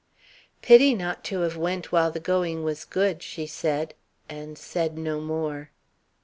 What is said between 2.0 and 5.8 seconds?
the going was good," she said, and said no more.